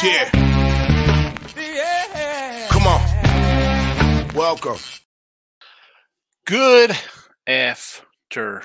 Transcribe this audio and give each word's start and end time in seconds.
Yeah. 0.00 0.30
yeah. 1.56 2.68
Come 2.70 2.86
on. 2.86 4.28
Welcome. 4.34 4.78
Good 6.46 6.96
afternoon. 7.46 8.62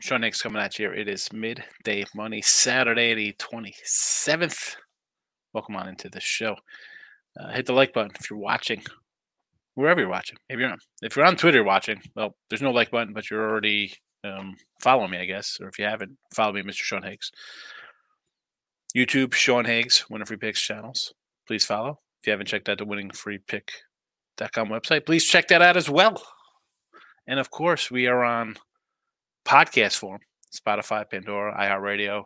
Sean 0.00 0.22
Higgs 0.22 0.40
coming 0.40 0.62
at 0.62 0.78
you. 0.78 0.92
It 0.92 1.08
is 1.08 1.32
midday 1.32 2.04
money, 2.14 2.40
Saturday, 2.42 3.14
the 3.14 3.32
27th. 3.40 4.76
Welcome 5.52 5.74
on 5.74 5.88
into 5.88 6.08
the 6.08 6.20
show. 6.20 6.54
Uh, 7.38 7.50
hit 7.54 7.66
the 7.66 7.72
like 7.72 7.92
button 7.92 8.12
if 8.20 8.30
you're 8.30 8.38
watching, 8.38 8.84
wherever 9.74 10.00
you're 10.00 10.08
watching. 10.08 10.36
If 10.48 10.60
you're 10.60 10.70
on, 10.70 10.78
if 11.02 11.16
you're 11.16 11.26
on 11.26 11.34
Twitter 11.34 11.64
watching, 11.64 12.00
well, 12.14 12.36
there's 12.48 12.62
no 12.62 12.70
like 12.70 12.92
button, 12.92 13.14
but 13.14 13.28
you're 13.30 13.50
already 13.50 13.94
um, 14.24 14.56
following 14.80 15.10
me, 15.10 15.18
I 15.18 15.26
guess. 15.26 15.58
Or 15.60 15.68
if 15.68 15.78
you 15.78 15.84
haven't, 15.84 16.16
follow 16.34 16.52
me, 16.52 16.62
Mr. 16.62 16.82
Sean 16.82 17.02
Higgs. 17.02 17.30
YouTube, 18.96 19.34
Sean 19.34 19.64
Higgs, 19.64 20.04
Winning 20.08 20.26
Free 20.26 20.36
Picks 20.36 20.60
channels. 20.60 21.12
Please 21.46 21.64
follow. 21.64 22.00
If 22.22 22.26
you 22.26 22.30
haven't 22.30 22.46
checked 22.46 22.68
out 22.68 22.78
the 22.78 22.86
winningfreepick.com 22.86 24.68
website, 24.68 25.04
please 25.04 25.24
check 25.24 25.48
that 25.48 25.62
out 25.62 25.76
as 25.76 25.90
well. 25.90 26.22
And 27.26 27.40
of 27.40 27.50
course, 27.50 27.90
we 27.90 28.06
are 28.06 28.24
on 28.24 28.56
podcast 29.44 29.96
form 29.96 30.20
Spotify, 30.54 31.08
Pandora, 31.10 31.56
iHeartRadio, 31.58 32.24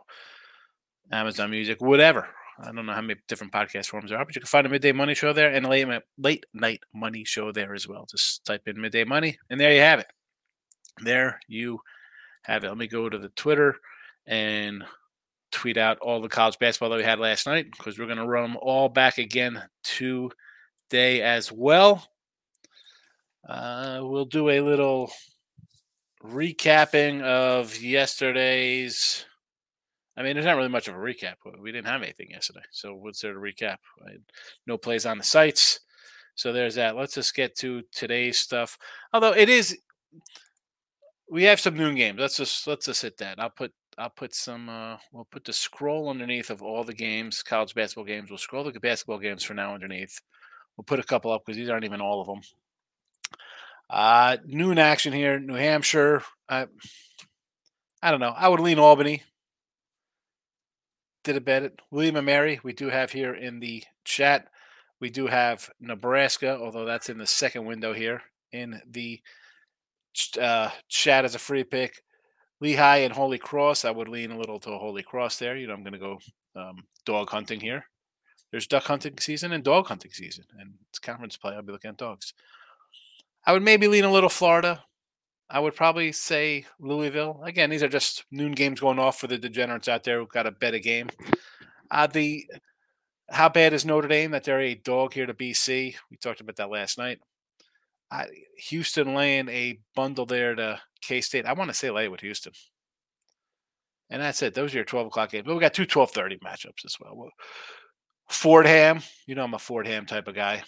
Amazon 1.11 1.49
Music, 1.49 1.81
whatever. 1.81 2.29
I 2.61 2.71
don't 2.71 2.85
know 2.85 2.93
how 2.93 3.01
many 3.01 3.19
different 3.27 3.53
podcast 3.53 3.87
forms 3.87 4.09
there 4.09 4.19
are, 4.19 4.25
but 4.25 4.35
you 4.35 4.41
can 4.41 4.47
find 4.47 4.67
a 4.67 4.69
midday 4.69 4.91
money 4.91 5.15
show 5.15 5.33
there 5.33 5.51
and 5.51 5.65
a 5.65 5.69
late, 5.69 5.87
late 6.17 6.45
night 6.53 6.81
money 6.93 7.23
show 7.23 7.51
there 7.51 7.73
as 7.73 7.87
well. 7.87 8.05
Just 8.09 8.45
type 8.45 8.67
in 8.67 8.79
midday 8.79 9.05
money, 9.05 9.37
and 9.49 9.59
there 9.59 9.73
you 9.73 9.79
have 9.79 9.99
it. 9.99 10.07
There 11.01 11.39
you 11.47 11.79
have 12.43 12.63
it. 12.63 12.67
Let 12.67 12.77
me 12.77 12.87
go 12.87 13.09
to 13.09 13.17
the 13.17 13.29
Twitter 13.29 13.75
and 14.27 14.83
tweet 15.51 15.77
out 15.77 15.97
all 15.99 16.21
the 16.21 16.29
college 16.29 16.59
basketball 16.59 16.89
that 16.89 16.97
we 16.97 17.03
had 17.03 17.19
last 17.19 17.47
night 17.47 17.67
because 17.71 17.97
we're 17.97 18.05
going 18.05 18.17
to 18.17 18.27
run 18.27 18.51
them 18.51 18.57
all 18.61 18.89
back 18.89 19.17
again 19.17 19.61
today 19.83 21.21
as 21.21 21.51
well. 21.51 22.07
Uh, 23.47 23.99
we'll 24.03 24.25
do 24.25 24.49
a 24.49 24.61
little 24.61 25.11
recapping 26.23 27.21
of 27.21 27.81
yesterday's. 27.81 29.25
I 30.17 30.23
mean, 30.23 30.33
there's 30.33 30.45
not 30.45 30.57
really 30.57 30.69
much 30.69 30.87
of 30.87 30.95
a 30.95 30.99
recap. 30.99 31.35
We 31.59 31.71
didn't 31.71 31.87
have 31.87 32.03
anything 32.03 32.31
yesterday. 32.31 32.61
So, 32.71 32.93
what's 32.93 33.21
there 33.21 33.33
to 33.33 33.39
recap? 33.39 33.77
No 34.67 34.77
plays 34.77 35.05
on 35.05 35.17
the 35.17 35.23
sites. 35.23 35.79
So, 36.35 36.51
there's 36.51 36.75
that. 36.75 36.97
Let's 36.97 37.13
just 37.13 37.33
get 37.33 37.55
to 37.59 37.81
today's 37.93 38.37
stuff. 38.37 38.77
Although 39.13 39.31
it 39.31 39.47
is, 39.49 39.77
we 41.29 41.43
have 41.43 41.59
some 41.59 41.75
noon 41.75 41.95
games. 41.95 42.19
Let's 42.19 42.37
just 42.37 42.65
let's 42.67 42.85
just 42.85 43.01
hit 43.01 43.17
that. 43.17 43.39
I'll 43.39 43.49
put 43.49 43.71
I'll 43.97 44.09
put 44.09 44.33
some. 44.33 44.69
Uh, 44.69 44.97
we'll 45.11 45.27
put 45.29 45.45
the 45.45 45.53
scroll 45.53 46.09
underneath 46.09 46.49
of 46.49 46.61
all 46.61 46.83
the 46.83 46.93
games, 46.93 47.43
college 47.43 47.75
basketball 47.75 48.05
games. 48.05 48.29
We'll 48.29 48.37
scroll 48.37 48.63
the 48.63 48.79
basketball 48.79 49.19
games 49.19 49.43
for 49.43 49.53
now 49.53 49.73
underneath. 49.73 50.21
We'll 50.77 50.85
put 50.85 50.99
a 50.99 51.03
couple 51.03 51.31
up 51.31 51.43
because 51.45 51.57
these 51.57 51.69
aren't 51.69 51.85
even 51.85 52.01
all 52.01 52.21
of 52.21 52.27
them. 52.27 52.41
Uh, 53.89 54.37
noon 54.45 54.77
action 54.77 55.11
here, 55.11 55.39
New 55.39 55.55
Hampshire. 55.55 56.23
I, 56.47 56.67
I 58.01 58.11
don't 58.11 58.19
know. 58.19 58.33
I 58.35 58.47
would 58.47 58.59
lean 58.59 58.79
Albany. 58.79 59.23
Did 61.23 61.35
a 61.35 61.41
bet 61.41 61.63
it. 61.63 61.79
William 61.91 62.15
and 62.15 62.25
Mary, 62.25 62.59
we 62.63 62.71
do 62.71 62.89
have 62.89 63.11
here 63.11 63.33
in 63.33 63.59
the 63.59 63.83
chat. 64.05 64.47
We 65.01 65.09
do 65.09 65.27
have 65.27 65.69
Nebraska, 65.81 66.57
although 66.57 66.85
that's 66.85 67.09
in 67.09 67.17
the 67.17 67.27
second 67.27 67.65
window 67.65 67.93
here 67.93 68.21
in 68.51 68.81
the 68.89 69.19
uh, 70.37 70.69
chat 70.87 71.25
as 71.25 71.35
a 71.35 71.39
free 71.39 71.63
pick. 71.63 72.01
Lehigh 72.61 72.97
and 72.97 73.13
Holy 73.13 73.37
Cross, 73.37 73.85
I 73.85 73.91
would 73.91 74.09
lean 74.09 74.31
a 74.31 74.37
little 74.37 74.59
to 74.59 74.69
Holy 74.69 75.03
Cross 75.03 75.39
there. 75.39 75.55
You 75.55 75.67
know, 75.67 75.73
I'm 75.73 75.83
going 75.83 75.93
to 75.93 75.99
go 75.99 76.19
um, 76.55 76.83
dog 77.05 77.29
hunting 77.29 77.59
here. 77.59 77.85
There's 78.51 78.67
duck 78.67 78.83
hunting 78.83 79.17
season 79.19 79.53
and 79.53 79.63
dog 79.63 79.87
hunting 79.87 80.11
season, 80.11 80.45
and 80.59 80.73
it's 80.89 80.99
conference 80.99 81.37
play. 81.37 81.53
I'll 81.53 81.61
be 81.61 81.71
looking 81.71 81.89
at 81.89 81.97
dogs. 81.97 82.33
I 83.45 83.53
would 83.53 83.63
maybe 83.63 83.87
lean 83.87 84.03
a 84.03 84.11
little 84.11 84.29
Florida. 84.29 84.83
I 85.49 85.59
would 85.59 85.75
probably 85.75 86.11
say 86.11 86.65
Louisville. 86.79 87.41
Again, 87.43 87.69
these 87.69 87.81
are 87.81 87.87
just 87.87 88.25
noon 88.29 88.51
games 88.51 88.79
going 88.79 88.99
off 88.99 89.19
for 89.19 89.27
the 89.27 89.37
degenerates 89.37 89.87
out 89.87 90.03
there 90.03 90.19
who 90.19 90.27
got 90.27 90.45
a 90.45 90.51
bet 90.51 90.73
a 90.73 90.79
game. 90.79 91.09
Uh, 91.89 92.07
the 92.07 92.45
how 93.31 93.49
bad 93.49 93.73
is 93.73 93.85
Notre 93.85 94.07
Dame 94.07 94.31
that 94.31 94.43
they're 94.43 94.59
a 94.59 94.75
dog 94.75 95.13
here 95.13 95.25
to 95.25 95.33
BC? 95.33 95.95
We 96.09 96.17
talked 96.17 96.41
about 96.41 96.55
that 96.57 96.69
last 96.69 96.97
night. 96.97 97.19
Uh, 98.11 98.25
Houston 98.69 99.13
laying 99.13 99.49
a 99.49 99.79
bundle 99.95 100.25
there 100.25 100.55
to 100.55 100.79
K 101.01 101.21
State. 101.21 101.45
I 101.45 101.53
want 101.53 101.69
to 101.69 101.75
say 101.75 101.91
lay 101.91 102.07
with 102.07 102.21
Houston. 102.21 102.53
And 104.09 104.21
that's 104.21 104.41
it. 104.41 104.55
Those 104.55 104.73
are 104.73 104.77
your 104.77 104.85
12 104.85 105.07
o'clock 105.07 105.31
games. 105.31 105.45
But 105.45 105.53
we 105.53 105.61
got 105.61 105.73
two 105.73 105.83
1230 105.83 106.37
matchups 106.37 106.85
as 106.85 106.95
well. 106.99 107.15
well 107.15 107.29
Fordham, 108.27 109.01
you 109.27 109.35
know 109.35 109.43
I'm 109.43 109.53
a 109.53 109.59
Fordham 109.59 110.05
type 110.05 110.27
of 110.27 110.35
guy 110.35 110.63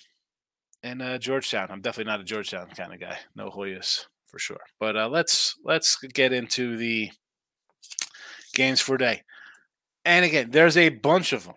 and 0.84 1.02
uh, 1.02 1.18
Georgetown. 1.18 1.70
I'm 1.70 1.82
definitely 1.82 2.12
not 2.12 2.22
a 2.22 2.26
Georgetown 2.26 2.70
kind 2.70 2.94
of 2.94 3.00
guy. 3.00 3.18
No 3.36 3.50
Hoyas 3.50 4.06
for 4.28 4.40
sure. 4.40 4.62
But 4.80 4.98
uh, 4.98 5.10
let's 5.10 5.56
let's 5.64 5.98
get 5.98 6.34
into 6.34 6.78
the 6.78 7.12
games 8.54 8.82
for 8.82 8.98
day. 8.98 9.24
And 10.06 10.26
again, 10.26 10.50
there's 10.50 10.78
a 10.78 10.90
bunch 10.90 11.34
of 11.34 11.46
them, 11.46 11.56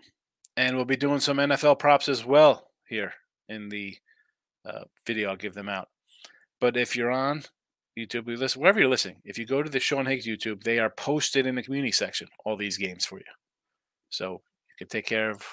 and 0.57 0.77
we'll 0.77 0.85
be 0.85 0.97
doing 0.97 1.21
some 1.21 1.39
NFL 1.39 1.79
props 1.79 2.09
as 2.09 2.25
well 2.25 2.71
here 2.89 3.15
in 3.49 3.69
the 3.69 3.97
uh, 4.67 4.85
video. 5.07 5.31
I'll 5.31 5.37
give 5.37 5.55
them 5.55 5.69
out. 5.69 5.89
But 6.61 6.77
if 6.77 6.97
you're 6.97 7.11
on 7.11 7.43
YouTube, 7.99 8.27
we 8.27 8.37
listen 8.37 8.61
wherever 8.61 8.81
you're 8.81 8.89
listening. 8.89 9.17
If 9.25 9.39
you 9.39 9.47
go 9.47 9.63
to 9.63 9.71
the 9.71 9.81
Sean 9.81 10.07
Higgs 10.07 10.27
YouTube, 10.27 10.63
they 10.63 10.79
are 10.79 10.91
posted 10.91 11.47
in 11.47 11.55
the 11.55 11.63
community 11.63 11.93
section. 11.93 12.29
All 12.45 12.57
these 12.57 12.79
games 12.79 13.05
for 13.05 13.19
you, 13.19 13.25
so 14.11 14.33
you 14.33 14.75
can 14.79 14.89
take 14.89 15.07
care 15.07 15.31
of 15.31 15.45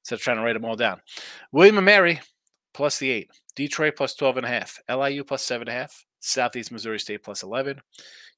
instead 0.00 0.16
of 0.16 0.20
trying 0.20 0.36
to 0.38 0.42
write 0.42 0.54
them 0.54 0.64
all 0.64 0.76
down. 0.76 1.00
William 1.52 1.78
and 1.78 1.84
Mary 1.84 2.20
plus 2.74 2.98
the 2.98 3.10
eight. 3.10 3.30
Detroit 3.56 3.94
plus 3.96 4.14
12 4.14 4.38
and 4.38 4.46
a 4.46 4.48
half. 4.48 4.78
LIU 4.88 5.24
plus 5.24 5.42
seven 5.42 5.68
and 5.68 5.76
a 5.76 5.80
half. 5.80 6.04
Southeast 6.20 6.72
Missouri 6.72 6.98
State 6.98 7.22
plus 7.24 7.42
11. 7.42 7.80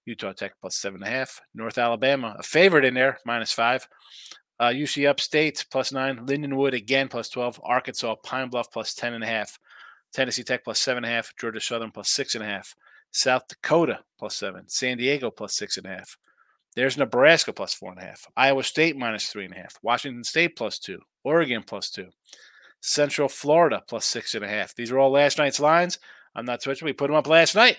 Utah 0.06 0.32
Tech 0.32 0.52
plus 0.60 0.76
seven 0.76 1.02
and 1.02 1.12
a 1.12 1.16
half. 1.16 1.40
North 1.54 1.78
Alabama, 1.78 2.34
a 2.38 2.42
favorite 2.42 2.84
in 2.84 2.94
there, 2.94 3.18
minus 3.24 3.52
five. 3.52 3.86
Uh, 4.60 4.68
UC 4.68 5.08
Upstate 5.08 5.64
plus 5.70 5.90
nine. 5.90 6.26
Lindenwood 6.26 6.74
again 6.74 7.08
plus 7.08 7.30
12. 7.30 7.58
Arkansas, 7.64 8.14
Pine 8.22 8.50
Bluff 8.50 8.70
plus 8.70 8.92
10 8.94 9.14
and 9.14 9.24
a 9.24 9.26
half. 9.26 9.58
Tennessee 10.12 10.42
Tech 10.42 10.64
plus 10.64 10.78
seven 10.78 11.02
and 11.02 11.12
a 11.12 11.16
half. 11.16 11.34
Georgia 11.36 11.60
Southern 11.60 11.90
plus 11.90 12.10
six 12.10 12.34
and 12.34 12.44
a 12.44 12.46
half. 12.46 12.74
South 13.10 13.48
Dakota 13.48 14.00
plus 14.18 14.36
seven. 14.36 14.68
San 14.68 14.98
Diego 14.98 15.30
plus 15.30 15.56
six 15.56 15.78
and 15.78 15.86
a 15.86 15.90
half. 15.90 16.18
There's 16.76 16.98
Nebraska 16.98 17.52
plus 17.54 17.72
four 17.72 17.90
and 17.92 18.00
a 18.00 18.04
half. 18.04 18.26
Iowa 18.36 18.62
State 18.62 18.96
minus 18.96 19.28
three 19.28 19.46
and 19.46 19.54
a 19.54 19.56
half. 19.56 19.78
Washington 19.82 20.24
State 20.24 20.56
plus 20.56 20.78
two. 20.78 21.00
Oregon 21.24 21.62
plus 21.66 21.90
two. 21.90 22.08
Central 22.82 23.28
Florida 23.28 23.82
plus 23.88 24.04
six 24.04 24.34
and 24.34 24.44
a 24.44 24.48
half. 24.48 24.74
These 24.74 24.90
are 24.90 24.98
all 24.98 25.10
last 25.10 25.38
night's 25.38 25.60
lines. 25.60 25.98
I'm 26.34 26.44
not 26.44 26.62
switching. 26.62 26.86
We 26.86 26.92
put 26.92 27.08
them 27.08 27.16
up 27.16 27.26
last 27.26 27.54
night. 27.54 27.78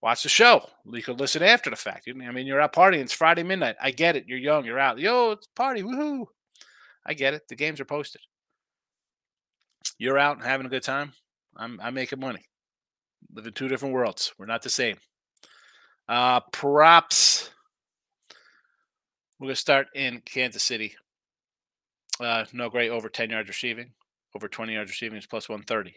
Watch 0.00 0.22
the 0.22 0.28
show. 0.28 0.64
You 0.90 1.02
could 1.02 1.18
listen 1.18 1.42
after 1.42 1.70
the 1.70 1.76
fact. 1.76 2.08
I 2.08 2.12
mean, 2.12 2.46
you're 2.46 2.60
out 2.60 2.72
partying. 2.72 3.00
It's 3.00 3.12
Friday 3.12 3.42
midnight. 3.42 3.76
I 3.82 3.90
get 3.90 4.14
it. 4.14 4.24
You're 4.28 4.38
young. 4.38 4.64
You're 4.64 4.78
out. 4.78 4.98
Yo, 4.98 5.32
it's 5.32 5.48
party. 5.56 5.82
Woohoo. 5.82 6.26
I 7.04 7.14
get 7.14 7.34
it. 7.34 7.48
The 7.48 7.56
games 7.56 7.80
are 7.80 7.84
posted. 7.84 8.20
You're 9.98 10.18
out 10.18 10.44
having 10.44 10.66
a 10.66 10.70
good 10.70 10.84
time. 10.84 11.12
I'm, 11.56 11.80
I'm 11.82 11.94
making 11.94 12.20
money. 12.20 12.44
Live 13.34 13.46
in 13.46 13.52
two 13.52 13.66
different 13.66 13.94
worlds. 13.94 14.32
We're 14.38 14.46
not 14.46 14.62
the 14.62 14.70
same. 14.70 14.96
Uh, 16.08 16.40
props. 16.52 17.50
We're 19.38 19.46
going 19.46 19.54
to 19.54 19.60
start 19.60 19.88
in 19.94 20.20
Kansas 20.24 20.62
City. 20.62 20.94
Uh, 22.20 22.44
Noah 22.52 22.70
Gray 22.70 22.88
over 22.88 23.08
10 23.08 23.30
yards 23.30 23.48
receiving. 23.48 23.92
Over 24.34 24.48
20 24.48 24.74
yards 24.74 24.90
receiving 24.90 25.18
is 25.18 25.26
plus 25.26 25.48
130. 25.48 25.96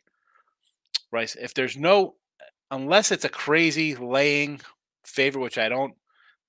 Rice, 1.12 1.36
If 1.36 1.54
there's 1.54 1.78
no, 1.78 2.16
unless 2.72 3.12
it's 3.12 3.26
a 3.26 3.30
crazy 3.30 3.94
laying 3.96 4.62
favor, 5.04 5.40
which 5.40 5.58
I 5.58 5.70
don't, 5.70 5.94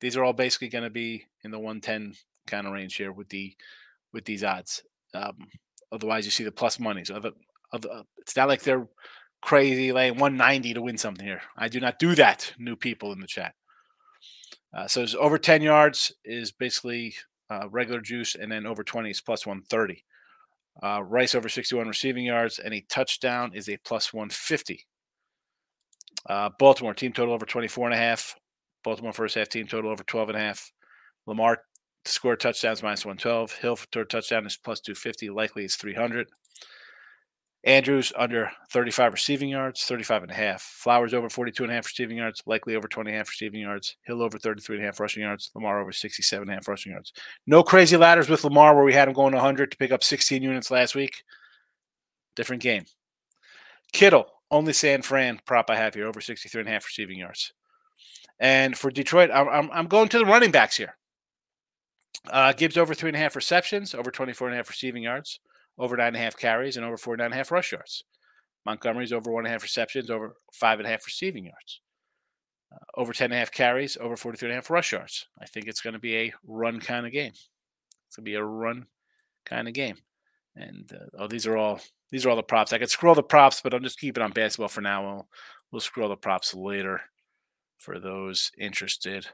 these 0.01 0.17
are 0.17 0.25
all 0.25 0.33
basically 0.33 0.69
going 0.69 0.85
to 0.85 0.91
be 0.91 1.27
in 1.45 1.51
the 1.51 1.59
110 1.59 2.15
kind 2.47 2.67
of 2.67 2.73
range 2.73 2.97
here 2.97 3.13
with 3.13 3.29
the 3.29 3.55
with 4.13 4.25
these 4.25 4.45
odds. 4.45 4.83
Um, 5.15 5.49
otherwise, 5.91 6.25
you 6.25 6.31
see 6.31 6.45
the 6.45 6.53
plus 6.53 6.79
monies. 6.79 7.11
Other, 7.11 7.33
other, 7.73 7.89
uh, 7.91 8.03
it's 8.19 8.37
not 8.37 8.49
like 8.49 8.63
they're 8.63 8.87
crazy 9.41 9.93
laying 9.93 10.19
190 10.19 10.75
to 10.75 10.83
win 10.83 10.99
something 10.99 11.27
here. 11.27 11.43
I 11.57 11.69
do 11.69 11.81
not 11.81 11.99
do 11.99 12.15
that. 12.15 12.53
New 12.59 12.77
people 12.77 13.13
in 13.13 13.21
the 13.21 13.27
chat. 13.27 13.55
Uh, 14.75 14.87
so 14.87 15.03
it's 15.03 15.15
over 15.15 15.39
10 15.39 15.63
yards 15.63 16.13
is 16.25 16.53
basically 16.53 17.15
uh, 17.51 17.69
regular 17.71 18.01
juice, 18.01 18.35
and 18.35 18.51
then 18.51 18.67
over 18.67 18.83
20 18.83 19.11
is 19.11 19.21
plus 19.21 19.47
130. 19.47 20.05
Uh, 20.83 21.03
Rice 21.03 21.35
over 21.35 21.49
61 21.49 21.87
receiving 21.89 22.25
yards, 22.25 22.59
and 22.59 22.73
a 22.73 22.85
touchdown 22.89 23.53
is 23.55 23.69
a 23.69 23.77
plus 23.79 24.13
150. 24.13 24.87
Uh, 26.29 26.51
Baltimore 26.59 26.95
team 26.95 27.13
total 27.13 27.35
over 27.35 27.47
24 27.47 27.87
and 27.87 27.95
a 27.95 27.99
half. 27.99 28.35
Baltimore 28.85 29.13
first 29.13 29.35
half 29.35 29.49
team 29.49 29.67
total 29.67 29.91
over 29.91 30.05
12 30.05 30.31
and 30.31 30.39
a 30.39 30.41
half. 30.41 30.73
Lamar 31.27 31.59
score 32.05 32.37
touchdowns 32.37 32.83
minus 32.83 33.05
112. 33.05 33.53
Hill 33.53 33.77
for 33.77 34.05
touchdown 34.05 34.47
is 34.47 34.57
plus 34.57 34.81
250. 34.81 35.31
Likely 35.31 35.65
is 35.65 35.77
300. 35.77 36.29
Andrews 37.65 38.13
under 38.17 38.51
35 38.73 39.13
receiving 39.13 39.49
yards, 39.49 39.85
35 39.85 40.25
and 40.25 40.33
a 40.33 40.35
half. 40.35 40.63
Flowers 40.63 41.15
over 41.15 41.31
42 41.31 41.63
and 41.63 41.71
a 41.71 41.75
half 41.77 41.87
receiving 41.87 42.17
yards, 42.17 42.43
likely 42.45 42.75
over 42.75 42.89
20 42.89 43.11
and 43.11 43.15
a 43.15 43.19
half 43.19 43.29
receiving 43.29 43.61
yards. 43.61 43.97
Hill 44.03 44.21
over 44.21 44.37
33 44.37 44.77
and 44.77 44.85
a 44.85 44.89
half 44.89 44.99
rushing 44.99 45.23
yards. 45.23 45.53
Lamar 45.55 45.81
over 45.81 45.93
67 45.93 46.43
and 46.43 46.51
a 46.51 46.55
half 46.55 46.67
rushing 46.67 46.91
yards. 46.91 47.13
No 47.47 47.63
crazy 47.63 47.97
ladders 47.97 48.29
with 48.29 48.43
Lamar 48.43 48.75
where 48.75 48.85
we 48.85 48.93
had 48.93 49.07
him 49.07 49.15
going 49.15 49.33
100 49.33 49.71
to 49.71 49.77
pick 49.77 49.93
up 49.93 50.03
16 50.03 50.43
units 50.43 50.73
last 50.73 50.97
week. 50.97 51.23
Different 52.35 52.63
game. 52.63 52.85
Kittle, 53.93 54.27
only 54.53 54.73
San 54.73 55.03
Fran 55.03 55.41
prop 55.45 55.69
I 55.69 55.77
have 55.77 55.95
here, 55.95 56.07
over 56.07 56.21
63 56.21 56.61
and 56.61 56.69
a 56.69 56.73
half 56.73 56.87
receiving 56.87 57.19
yards. 57.19 57.53
And 58.39 58.79
for 58.79 58.91
Detroit, 58.91 59.31
I'm, 59.33 59.71
I'm, 59.73 59.87
going 59.87 60.09
to 60.11 60.19
the 60.19 60.25
running 60.25 60.51
backs 60.51 60.77
here. 60.77 60.97
Uh, 62.31 62.53
Gibbs 62.53 62.77
over 62.77 62.95
three 62.95 63.09
and 63.09 63.17
a 63.17 63.21
half 63.21 63.35
receptions, 63.35 63.95
over 63.95 64.11
24 64.11 64.49
and 64.49 64.55
a 64.55 64.57
half 64.59 64.69
receiving 64.69 65.03
yards 65.03 65.41
over 65.79 65.97
nine 65.97 66.09
and 66.09 66.17
a 66.17 66.21
half 66.21 66.37
carries, 66.37 66.77
and 66.77 66.85
over 66.85 66.97
four 66.97 67.15
and 67.15 67.33
a 67.33 67.37
half 67.37 67.51
rush 67.51 67.73
yards. 67.73 68.05
Montgomery's 68.65 69.13
over 69.13 69.31
one 69.31 69.45
and 69.45 69.49
a 69.49 69.51
half 69.51 69.63
receptions, 69.63 70.11
over 70.11 70.37
five 70.53 70.79
and 70.79 70.87
a 70.87 70.91
half 70.91 71.05
receiving 71.07 71.47
yards. 71.47 71.81
Uh, 72.73 73.01
over 73.01 73.13
10 73.13 73.27
and 73.27 73.35
a 73.35 73.39
half 73.39 73.51
carries, 73.51 73.97
over 74.01 74.17
43 74.17 74.49
and 74.49 74.53
a 74.53 74.57
half 74.57 74.71
rush 74.71 74.93
yards. 74.93 75.27
I 75.41 75.47
think 75.47 75.67
it's 75.67 75.81
going 75.81 75.95
to 75.95 75.99
be 75.99 76.17
a 76.17 76.35
run 76.47 76.81
kind 76.81 77.07
of 77.07 77.13
game. 77.13 77.33
It's 77.33 78.17
going 78.17 78.25
to 78.25 78.31
be 78.31 78.35
a 78.35 78.45
run 78.45 78.87
kind 79.45 79.69
of 79.69 79.75
game. 79.75 79.97
And 80.55 80.91
uh, 80.93 81.07
oh, 81.19 81.27
these 81.27 81.47
are 81.47 81.57
all 81.57 81.81
these 82.13 82.25
are 82.25 82.31
all 82.31 82.37
the 82.37 82.43
props. 82.43 82.73
I 82.73 82.79
could 82.79 82.91
scroll 82.91 83.17
the 83.17 83.23
props, 83.23 83.61
but 83.63 83.75
I'm 83.75 83.83
just 83.83 83.99
keeping 83.99 84.23
on 84.23 84.31
basketball 84.31 84.69
for 84.69 84.83
now. 84.83 85.03
We'll 85.03 85.29
we'll 85.73 85.81
scroll 85.81 86.11
the 86.11 86.17
props 86.17 86.55
later 86.55 87.01
for 87.79 87.99
those 87.99 88.53
interested. 88.59 89.27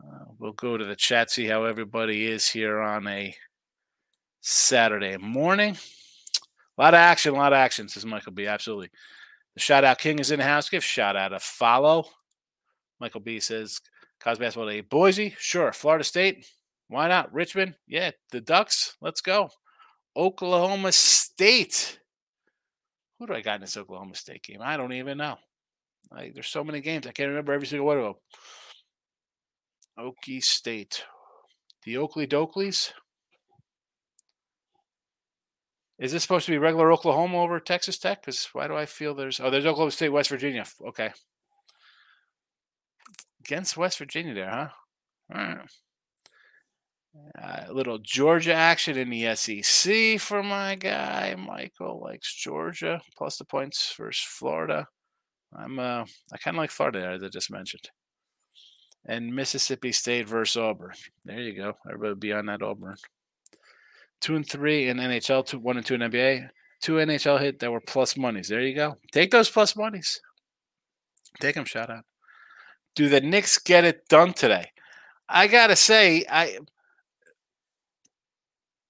Uh, 0.00 0.26
we'll 0.38 0.52
go 0.52 0.76
to 0.76 0.84
the 0.84 0.94
chat, 0.94 1.30
see 1.30 1.46
how 1.46 1.64
everybody 1.64 2.26
is 2.26 2.48
here 2.48 2.80
on 2.80 3.08
a 3.08 3.34
Saturday 4.42 5.16
morning. 5.16 5.76
A 6.76 6.82
lot 6.82 6.94
of 6.94 6.98
action, 6.98 7.34
a 7.34 7.38
lot 7.38 7.52
of 7.52 7.56
action, 7.56 7.88
says 7.88 8.06
Michael 8.06 8.32
B. 8.32 8.46
Absolutely. 8.46 8.90
The 9.54 9.60
shout 9.60 9.82
out 9.82 9.98
king 9.98 10.20
is 10.20 10.30
in 10.30 10.38
the 10.38 10.44
house. 10.44 10.68
Give 10.68 10.84
shout 10.84 11.16
out 11.16 11.32
a 11.32 11.40
follow. 11.40 12.04
Michael 13.00 13.20
B 13.20 13.40
says, 13.40 13.80
College 14.20 14.38
basketball 14.38 14.68
day. 14.68 14.80
Boise, 14.82 15.34
sure. 15.38 15.72
Florida 15.72 16.04
State, 16.04 16.46
why 16.88 17.08
not? 17.08 17.32
Richmond, 17.32 17.74
yeah. 17.86 18.10
The 18.30 18.40
Ducks, 18.40 18.96
let's 19.00 19.20
go. 19.20 19.50
Oklahoma 20.16 20.92
State. 20.92 21.98
Who 23.18 23.26
do 23.26 23.34
I 23.34 23.40
got 23.40 23.56
in 23.56 23.60
this 23.62 23.76
Oklahoma 23.76 24.14
State 24.14 24.42
game? 24.42 24.60
I 24.62 24.76
don't 24.76 24.92
even 24.92 25.18
know. 25.18 25.36
Like, 26.10 26.34
there's 26.34 26.48
so 26.48 26.64
many 26.64 26.80
games. 26.80 27.06
I 27.06 27.12
can't 27.12 27.28
remember 27.28 27.52
every 27.52 27.66
single 27.66 27.86
one 27.86 27.98
of 27.98 28.04
them. 28.04 28.14
Okie 29.98 30.42
State. 30.42 31.04
The 31.84 31.96
Oakley 31.96 32.26
Dokleys. 32.26 32.92
Is 35.98 36.12
this 36.12 36.22
supposed 36.22 36.46
to 36.46 36.52
be 36.52 36.58
regular 36.58 36.92
Oklahoma 36.92 37.38
over 37.38 37.58
Texas 37.58 37.98
Tech? 37.98 38.20
Because 38.20 38.44
why 38.52 38.68
do 38.68 38.76
I 38.76 38.86
feel 38.86 39.14
there's 39.14 39.40
oh 39.40 39.50
there's 39.50 39.66
Oklahoma 39.66 39.90
State, 39.90 40.10
West 40.10 40.30
Virginia. 40.30 40.64
Okay. 40.86 41.10
Against 43.40 43.76
West 43.76 43.98
Virginia 43.98 44.34
there, 44.34 44.50
huh? 44.50 44.68
All 45.34 45.40
right. 45.40 45.70
Uh, 47.40 47.64
a 47.68 47.72
little 47.72 47.98
Georgia 47.98 48.54
action 48.54 48.96
in 48.96 49.10
the 49.10 49.34
SEC 49.34 50.20
for 50.20 50.42
my 50.42 50.74
guy 50.74 51.34
Michael 51.38 52.00
likes 52.02 52.34
Georgia 52.34 53.00
plus 53.16 53.36
the 53.36 53.44
points 53.44 53.94
versus 53.96 54.24
Florida. 54.28 54.86
I'm 55.56 55.78
uh 55.78 56.04
I 56.32 56.38
kind 56.38 56.56
of 56.56 56.60
like 56.60 56.70
Florida 56.70 57.12
as 57.14 57.22
I 57.22 57.28
just 57.28 57.50
mentioned, 57.50 57.90
and 59.06 59.34
Mississippi 59.34 59.92
State 59.92 60.28
versus 60.28 60.56
Auburn. 60.56 60.92
There 61.24 61.40
you 61.40 61.54
go. 61.54 61.74
Everybody 61.88 62.14
be 62.14 62.32
on 62.32 62.46
that 62.46 62.62
Auburn 62.62 62.96
two 64.20 64.36
and 64.36 64.48
three 64.48 64.88
in 64.88 64.98
NHL, 64.98 65.46
two 65.46 65.58
one 65.58 65.76
and 65.76 65.86
two 65.86 65.94
in 65.94 66.00
NBA, 66.00 66.48
two 66.80 66.94
NHL 66.94 67.40
hit 67.40 67.58
that 67.60 67.70
were 67.70 67.80
plus 67.80 68.16
monies. 68.16 68.48
There 68.48 68.60
you 68.60 68.74
go. 68.74 68.96
Take 69.12 69.30
those 69.30 69.50
plus 69.50 69.76
monies. 69.76 70.20
Take 71.40 71.54
them. 71.54 71.64
Shout 71.64 71.90
out. 71.90 72.04
Do 72.94 73.08
the 73.08 73.20
Knicks 73.20 73.58
get 73.58 73.84
it 73.84 74.08
done 74.08 74.32
today? 74.32 74.72
I 75.28 75.46
gotta 75.46 75.76
say, 75.76 76.24
I 76.28 76.58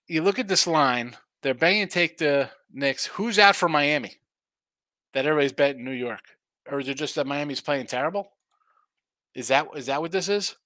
you 0.09 0.23
look 0.23 0.39
at 0.39 0.49
this 0.49 0.67
line. 0.67 1.17
They're 1.43 1.55
banging 1.55 1.89
take 1.89 2.19
the 2.19 2.51
Knicks. 2.73 3.07
Who's 3.07 3.39
out 3.39 3.57
for 3.57 3.69
Miami? 3.69 4.17
That 5.15 5.27
everybody's 5.27 5.53
betting 5.53 5.85
New 5.85 5.93
York, 5.93 6.23
or 6.71 6.81
is 6.81 6.89
it 6.89 6.95
just 6.95 7.15
that 7.15 7.27
Miami's 7.27 7.61
playing 7.61 7.87
terrible? 7.87 8.31
Is 9.35 9.49
that 9.49 9.69
is 9.77 9.87
that 9.87 10.01
what 10.01 10.13
this 10.13 10.29
is? 10.29 10.57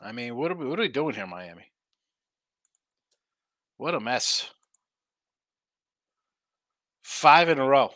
I 0.00 0.12
mean, 0.12 0.36
what 0.36 0.50
are 0.50 0.54
we 0.54 0.66
what 0.66 0.78
are 0.78 0.82
we 0.82 0.88
doing 0.88 1.14
here, 1.14 1.26
Miami? 1.26 1.70
What 3.76 3.94
a 3.94 4.00
mess. 4.00 4.50
Five 7.02 7.48
in 7.48 7.58
a 7.58 7.66
row. 7.66 7.90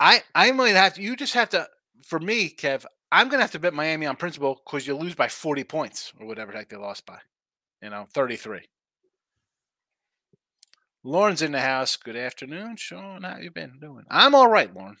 I 0.00 0.22
I 0.34 0.52
might 0.52 0.74
have 0.74 0.94
to, 0.94 1.02
you 1.02 1.16
just 1.16 1.34
have 1.34 1.50
to 1.50 1.68
for 2.04 2.18
me, 2.18 2.50
Kev, 2.50 2.84
I'm 3.14 3.28
gonna 3.28 3.42
have 3.42 3.52
to 3.52 3.60
bet 3.60 3.72
Miami 3.72 4.06
on 4.06 4.16
principle 4.16 4.60
because 4.66 4.88
you 4.88 4.96
lose 4.96 5.14
by 5.14 5.28
40 5.28 5.62
points 5.62 6.12
or 6.18 6.26
whatever 6.26 6.50
the 6.50 6.58
heck 6.58 6.68
they 6.68 6.76
lost 6.76 7.06
by. 7.06 7.18
You 7.80 7.90
know, 7.90 8.08
33. 8.12 8.62
Lauren's 11.04 11.40
in 11.40 11.52
the 11.52 11.60
house. 11.60 11.96
Good 11.96 12.16
afternoon, 12.16 12.74
Sean. 12.74 13.22
How 13.22 13.38
you 13.38 13.52
been 13.52 13.78
doing? 13.80 14.04
I'm 14.10 14.34
all 14.34 14.48
right, 14.48 14.74
Lauren. 14.74 14.96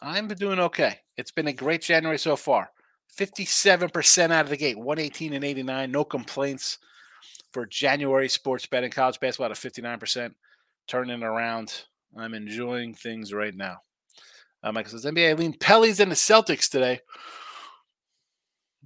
I'm 0.00 0.28
doing 0.28 0.60
okay. 0.60 1.00
It's 1.16 1.32
been 1.32 1.48
a 1.48 1.52
great 1.52 1.82
January 1.82 2.18
so 2.18 2.36
far. 2.36 2.70
57% 3.18 4.30
out 4.30 4.44
of 4.44 4.50
the 4.50 4.56
gate, 4.56 4.78
118 4.78 5.32
and 5.32 5.44
89, 5.44 5.90
no 5.90 6.04
complaints 6.04 6.78
for 7.50 7.66
January 7.66 8.28
sports 8.28 8.66
betting, 8.66 8.92
college 8.92 9.18
basketball 9.18 9.50
at 9.50 9.56
59%, 9.56 10.34
turning 10.86 11.24
around. 11.24 11.82
I'm 12.16 12.34
enjoying 12.34 12.94
things 12.94 13.32
right 13.32 13.56
now. 13.56 13.78
Uh, 14.62 14.70
Michael 14.70 14.92
says 14.92 15.04
NBA 15.04 15.36
lean 15.36 15.54
Pelly's 15.54 15.98
and 15.98 16.12
the 16.12 16.16
Celtics 16.16 16.70
today. 16.70 17.00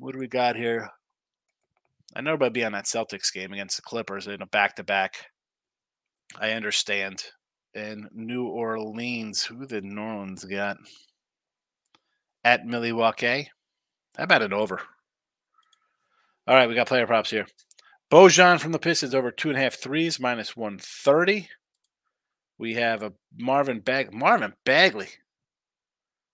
What 0.00 0.14
do 0.14 0.18
we 0.18 0.28
got 0.28 0.56
here? 0.56 0.88
I 2.16 2.22
know 2.22 2.32
about 2.32 2.54
be 2.54 2.64
on 2.64 2.72
that 2.72 2.86
Celtics 2.86 3.30
game 3.30 3.52
against 3.52 3.76
the 3.76 3.82
Clippers 3.82 4.26
in 4.28 4.40
a 4.40 4.46
back 4.46 4.76
to 4.76 4.82
back. 4.82 5.26
I 6.40 6.52
understand. 6.52 7.22
And 7.74 8.08
New 8.14 8.46
Orleans, 8.46 9.44
who 9.44 9.66
the 9.66 9.82
New 9.82 10.00
Orleans 10.00 10.46
got? 10.46 10.78
At 12.42 12.64
Milwaukee. 12.64 13.50
How 14.16 14.24
about 14.24 14.40
it 14.40 14.54
over? 14.54 14.80
All 16.46 16.54
right, 16.54 16.66
we 16.66 16.74
got 16.74 16.88
player 16.88 17.06
props 17.06 17.30
here. 17.30 17.46
Bojan 18.10 18.58
from 18.58 18.72
the 18.72 18.78
Pistons 18.78 19.14
over 19.14 19.30
two 19.30 19.50
and 19.50 19.58
a 19.58 19.60
half 19.60 19.74
threes, 19.74 20.18
minus 20.18 20.56
130. 20.56 21.46
We 22.56 22.74
have 22.74 23.02
a 23.02 23.12
Marvin 23.36 23.80
Bag 23.80 24.14
Marvin 24.14 24.54
Bagley. 24.64 25.08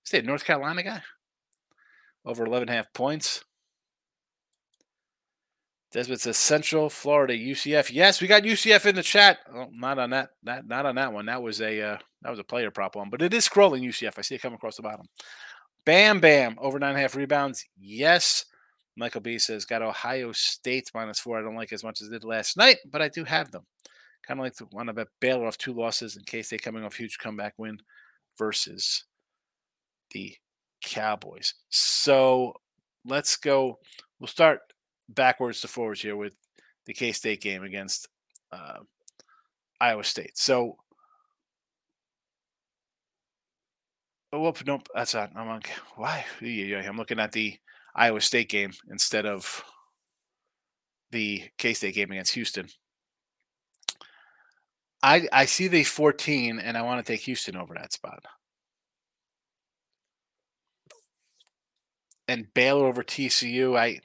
Is 0.08 0.24
North 0.24 0.44
Carolina 0.44 0.84
guy? 0.84 1.02
Over 2.24 2.46
11 2.46 2.68
and 2.68 2.70
a 2.70 2.74
half 2.74 2.92
points. 2.92 3.42
Desmond 5.96 6.20
says 6.20 6.36
Central 6.36 6.90
Florida 6.90 7.32
UCF. 7.32 7.90
Yes, 7.90 8.20
we 8.20 8.26
got 8.26 8.42
UCF 8.42 8.84
in 8.84 8.96
the 8.96 9.02
chat. 9.02 9.38
Oh, 9.50 9.68
not 9.72 9.98
on 9.98 10.10
that. 10.10 10.28
That 10.42 10.68
not 10.68 10.84
on 10.84 10.96
that 10.96 11.10
one. 11.10 11.24
That 11.24 11.42
was 11.42 11.62
a 11.62 11.80
uh, 11.80 11.98
that 12.20 12.28
was 12.28 12.38
a 12.38 12.44
player 12.44 12.70
prop 12.70 12.96
one, 12.96 13.08
but 13.08 13.22
it 13.22 13.32
is 13.32 13.48
scrolling 13.48 13.80
UCF. 13.80 14.12
I 14.18 14.20
see 14.20 14.34
it 14.34 14.42
coming 14.42 14.56
across 14.56 14.76
the 14.76 14.82
bottom. 14.82 15.06
Bam 15.86 16.20
Bam 16.20 16.56
over 16.60 16.78
nine 16.78 16.90
and 16.90 16.98
a 16.98 17.00
half 17.00 17.16
rebounds. 17.16 17.64
Yes. 17.80 18.44
Michael 18.94 19.22
B 19.22 19.38
says, 19.38 19.64
got 19.64 19.80
Ohio 19.80 20.32
State 20.32 20.90
minus 20.94 21.18
four. 21.18 21.38
I 21.38 21.42
don't 21.42 21.56
like 21.56 21.72
as 21.72 21.82
much 21.82 22.02
as 22.02 22.08
I 22.08 22.12
did 22.12 22.24
last 22.24 22.58
night, 22.58 22.76
but 22.90 23.00
I 23.00 23.08
do 23.08 23.24
have 23.24 23.50
them. 23.50 23.64
Kind 24.22 24.38
of 24.38 24.44
like 24.44 24.54
the 24.56 24.66
one 24.66 24.94
bet 24.94 25.08
Baylor 25.20 25.46
off 25.46 25.56
two 25.56 25.72
losses 25.72 26.18
in 26.18 26.24
case 26.24 26.50
they're 26.50 26.58
coming 26.58 26.84
off 26.84 26.96
huge 26.96 27.16
comeback 27.16 27.54
win 27.56 27.78
versus 28.36 29.04
the 30.10 30.34
Cowboys. 30.82 31.54
So 31.70 32.52
let's 33.06 33.36
go. 33.36 33.78
We'll 34.20 34.28
start 34.28 34.60
backwards 35.08 35.60
to 35.60 35.68
forwards 35.68 36.00
here 36.00 36.16
with 36.16 36.34
the 36.86 36.94
K 36.94 37.12
State 37.12 37.40
game 37.40 37.62
against 37.62 38.08
uh, 38.52 38.78
Iowa 39.80 40.04
State. 40.04 40.38
So, 40.38 40.76
oh, 44.32 44.40
whoop, 44.40 44.64
nope, 44.66 44.88
that's 44.94 45.14
not. 45.14 45.32
I'm 45.36 45.48
on. 45.48 45.62
Why? 45.96 46.24
I'm 46.40 46.96
looking 46.96 47.20
at 47.20 47.32
the 47.32 47.56
Iowa 47.94 48.20
State 48.20 48.48
game 48.48 48.72
instead 48.90 49.26
of 49.26 49.64
the 51.10 51.42
K 51.58 51.74
State 51.74 51.94
game 51.94 52.10
against 52.10 52.34
Houston. 52.34 52.68
I 55.02 55.28
I 55.32 55.44
see 55.44 55.68
the 55.68 55.84
14 55.84 56.58
and 56.58 56.76
I 56.76 56.82
want 56.82 57.04
to 57.04 57.12
take 57.12 57.22
Houston 57.22 57.56
over 57.56 57.74
that 57.74 57.92
spot. 57.92 58.24
And 62.28 62.52
Baylor 62.54 62.86
over 62.86 63.04
TCU, 63.04 63.78
I 63.78 64.00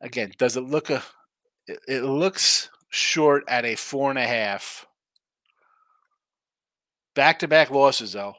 again, 0.00 0.32
does 0.38 0.56
it 0.56 0.62
look 0.62 0.90
a 0.90 1.02
it, 1.66 2.02
looks 2.02 2.70
short 2.90 3.44
at 3.48 3.64
a 3.64 3.74
four 3.74 4.10
and 4.10 4.18
a 4.18 4.26
half. 4.26 4.86
Back 7.14 7.38
to 7.40 7.48
back 7.48 7.70
losses 7.70 8.12
though. 8.12 8.34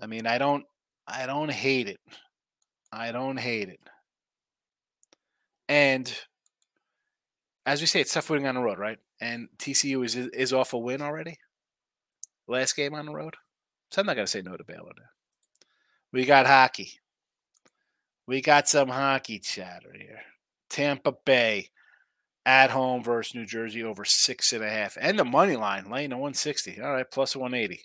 I 0.00 0.06
mean, 0.06 0.26
I 0.26 0.38
don't 0.38 0.64
I 1.06 1.26
don't 1.26 1.50
hate 1.50 1.88
it. 1.88 2.00
I 2.92 3.12
don't 3.12 3.38
hate 3.38 3.68
it. 3.68 3.80
And 5.68 6.12
as 7.66 7.80
we 7.80 7.86
say, 7.86 8.00
it's 8.00 8.12
tough 8.12 8.30
winning 8.30 8.46
on 8.46 8.56
the 8.56 8.60
road, 8.60 8.78
right? 8.78 8.98
And 9.20 9.48
TCU 9.58 10.04
is 10.04 10.16
is 10.16 10.52
off 10.52 10.72
a 10.72 10.78
win 10.78 11.02
already. 11.02 11.38
Last 12.48 12.74
game 12.74 12.94
on 12.94 13.06
the 13.06 13.12
road, 13.12 13.36
so 13.90 14.00
I'm 14.00 14.06
not 14.06 14.16
gonna 14.16 14.26
say 14.26 14.42
no 14.42 14.56
to 14.56 14.64
Baylor. 14.64 14.92
Now. 14.96 15.04
We 16.12 16.24
got 16.24 16.46
hockey. 16.46 17.00
We 18.26 18.40
got 18.40 18.68
some 18.68 18.88
hockey 18.88 19.38
chatter 19.38 19.92
here. 19.96 20.20
Tampa 20.68 21.12
Bay 21.24 21.70
at 22.46 22.70
home 22.70 23.02
versus 23.02 23.34
New 23.34 23.46
Jersey 23.46 23.82
over 23.82 24.04
six 24.04 24.52
and 24.52 24.62
a 24.64 24.70
half, 24.70 24.96
and 25.00 25.18
the 25.18 25.24
money 25.24 25.56
line 25.56 25.90
laying 25.90 26.12
a 26.12 26.16
160. 26.16 26.80
All 26.80 26.92
right, 26.92 27.10
plus 27.10 27.36
180. 27.36 27.84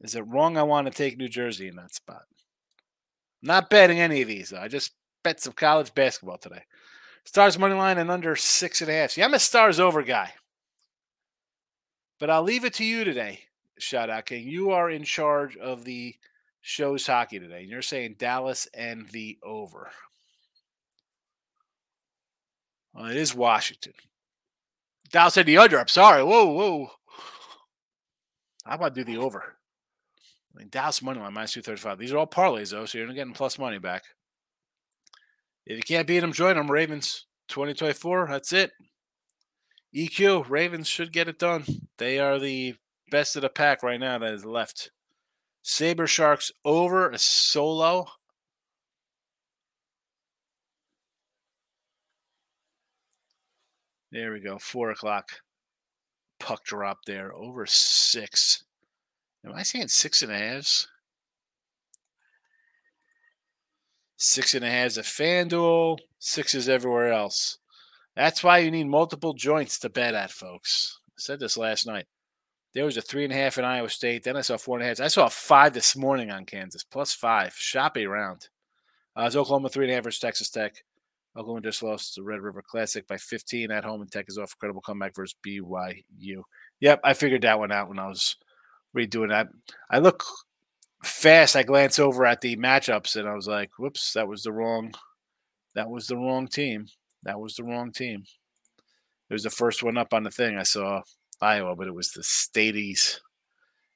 Is 0.00 0.14
it 0.14 0.26
wrong? 0.26 0.56
I 0.56 0.62
want 0.62 0.86
to 0.86 0.92
take 0.92 1.18
New 1.18 1.28
Jersey 1.28 1.68
in 1.68 1.76
that 1.76 1.94
spot. 1.94 2.24
not 3.42 3.70
betting 3.70 4.00
any 4.00 4.22
of 4.22 4.28
these. 4.28 4.50
Though. 4.50 4.60
I 4.60 4.68
just 4.68 4.92
bet 5.22 5.40
some 5.40 5.52
college 5.52 5.94
basketball 5.94 6.38
today. 6.38 6.62
Stars 7.24 7.58
money 7.58 7.74
line 7.74 7.98
and 7.98 8.10
under 8.10 8.36
six 8.36 8.80
and 8.80 8.90
a 8.90 8.94
half. 8.94 9.10
See, 9.10 9.22
I'm 9.22 9.34
a 9.34 9.38
stars 9.38 9.80
over 9.80 10.02
guy. 10.02 10.32
But 12.18 12.30
I'll 12.30 12.42
leave 12.42 12.64
it 12.64 12.74
to 12.74 12.84
you 12.84 13.04
today, 13.04 13.40
Shout 13.78 14.08
out 14.08 14.26
King. 14.26 14.48
You 14.48 14.70
are 14.70 14.88
in 14.88 15.04
charge 15.04 15.56
of 15.56 15.84
the 15.84 16.14
show's 16.66 17.06
hockey 17.06 17.38
today. 17.38 17.60
And 17.60 17.70
you're 17.70 17.80
saying 17.80 18.16
Dallas 18.18 18.66
and 18.74 19.08
the 19.10 19.38
over. 19.40 19.88
Well, 22.92 23.06
it 23.06 23.16
is 23.16 23.36
Washington. 23.36 23.92
Dallas 25.12 25.34
said 25.34 25.46
the 25.46 25.58
under. 25.58 25.78
I'm 25.78 25.86
sorry. 25.86 26.24
Whoa, 26.24 26.46
whoa. 26.46 26.90
How 28.64 28.74
about 28.74 28.94
do 28.94 29.04
the 29.04 29.18
over? 29.18 29.54
I 30.54 30.58
mean, 30.58 30.68
Dallas 30.68 31.00
money 31.02 31.20
line 31.20 31.34
minus 31.34 31.52
235. 31.52 31.98
These 31.98 32.12
are 32.12 32.18
all 32.18 32.26
parlays, 32.26 32.72
though, 32.72 32.84
so 32.84 32.98
you're 32.98 33.06
getting 33.12 33.32
plus 33.32 33.60
money 33.60 33.78
back. 33.78 34.02
If 35.66 35.76
you 35.76 35.84
can't 35.84 36.08
beat 36.08 36.20
them, 36.20 36.32
join 36.32 36.56
them. 36.56 36.68
Ravens 36.68 37.26
2024. 37.46 38.26
That's 38.28 38.52
it. 38.52 38.72
EQ, 39.94 40.50
Ravens 40.50 40.88
should 40.88 41.12
get 41.12 41.28
it 41.28 41.38
done. 41.38 41.64
They 41.98 42.18
are 42.18 42.40
the 42.40 42.74
best 43.12 43.36
of 43.36 43.42
the 43.42 43.48
pack 43.48 43.84
right 43.84 44.00
now 44.00 44.18
that 44.18 44.34
is 44.34 44.44
left. 44.44 44.90
Saber 45.68 46.06
Sharks 46.06 46.52
over 46.64 47.10
a 47.10 47.18
solo. 47.18 48.06
There 54.12 54.32
we 54.32 54.38
go. 54.38 54.58
Four 54.58 54.92
o'clock. 54.92 55.40
Puck 56.38 56.64
drop 56.64 56.98
there. 57.04 57.34
Over 57.34 57.66
six. 57.66 58.62
Am 59.44 59.54
I 59.54 59.64
saying 59.64 59.88
six 59.88 60.22
and 60.22 60.30
a 60.30 60.38
half? 60.38 60.86
Six 64.16 64.54
and 64.54 64.64
a 64.64 64.70
half 64.70 64.96
a 64.96 65.00
FanDuel, 65.00 65.98
sixes 66.20 66.68
everywhere 66.68 67.12
else. 67.12 67.58
That's 68.14 68.44
why 68.44 68.58
you 68.58 68.70
need 68.70 68.86
multiple 68.86 69.34
joints 69.34 69.80
to 69.80 69.90
bet 69.90 70.14
at, 70.14 70.30
folks. 70.30 71.00
I 71.08 71.14
said 71.18 71.40
this 71.40 71.56
last 71.56 71.88
night. 71.88 72.06
There 72.76 72.84
was 72.84 72.98
a 72.98 73.00
three 73.00 73.24
and 73.24 73.32
a 73.32 73.36
half 73.36 73.56
in 73.56 73.64
Iowa 73.64 73.88
State. 73.88 74.22
Then 74.22 74.36
I 74.36 74.42
saw 74.42 74.58
four 74.58 74.76
and 74.76 74.84
a 74.84 74.88
half. 74.88 75.00
I 75.00 75.08
saw 75.08 75.30
five 75.30 75.72
this 75.72 75.96
morning 75.96 76.30
on 76.30 76.44
Kansas, 76.44 76.84
plus 76.84 77.14
five. 77.14 77.54
Shoppy 77.56 78.04
round. 78.04 78.50
Uh, 79.18 79.22
it's 79.22 79.34
Oklahoma 79.34 79.70
three 79.70 79.86
and 79.86 79.92
a 79.92 79.94
half 79.94 80.04
versus 80.04 80.20
Texas 80.20 80.50
Tech. 80.50 80.84
Oklahoma 81.34 81.62
just 81.62 81.82
lost 81.82 82.16
the 82.16 82.22
Red 82.22 82.42
River 82.42 82.62
Classic 82.62 83.08
by 83.08 83.16
15 83.16 83.70
at 83.70 83.82
home, 83.82 84.02
and 84.02 84.12
Tech 84.12 84.26
is 84.28 84.36
off 84.36 84.52
a 84.52 84.56
credible 84.56 84.82
comeback 84.82 85.14
versus 85.14 85.34
BYU. 85.42 86.42
Yep, 86.80 87.00
I 87.02 87.14
figured 87.14 87.40
that 87.42 87.58
one 87.58 87.72
out 87.72 87.88
when 87.88 87.98
I 87.98 88.08
was 88.08 88.36
redoing 88.94 89.30
that. 89.30 89.48
I 89.90 89.98
look 89.98 90.22
fast. 91.02 91.56
I 91.56 91.62
glance 91.62 91.98
over 91.98 92.26
at 92.26 92.42
the 92.42 92.56
matchups, 92.56 93.16
and 93.16 93.26
I 93.26 93.34
was 93.34 93.48
like, 93.48 93.70
"Whoops, 93.78 94.12
that 94.12 94.28
was 94.28 94.42
the 94.42 94.52
wrong. 94.52 94.92
That 95.74 95.88
was 95.88 96.08
the 96.08 96.16
wrong 96.18 96.46
team. 96.46 96.88
That 97.22 97.40
was 97.40 97.54
the 97.54 97.64
wrong 97.64 97.90
team." 97.90 98.24
It 99.30 99.32
was 99.32 99.44
the 99.44 99.50
first 99.50 99.82
one 99.82 99.96
up 99.96 100.12
on 100.12 100.24
the 100.24 100.30
thing. 100.30 100.58
I 100.58 100.62
saw 100.62 101.00
Iowa, 101.40 101.76
but 101.76 101.86
it 101.86 101.94
was 101.94 102.10
the 102.10 102.22
Stadies. 102.22 103.20